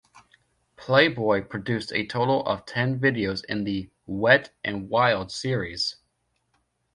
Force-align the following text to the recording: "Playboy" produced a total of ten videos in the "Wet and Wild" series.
"Playboy" 0.77 1.43
produced 1.43 1.91
a 1.93 2.07
total 2.07 2.43
of 2.47 2.65
ten 2.65 2.99
videos 2.99 3.45
in 3.45 3.65
the 3.65 3.91
"Wet 4.07 4.51
and 4.63 4.89
Wild" 4.89 5.31
series. 5.31 5.97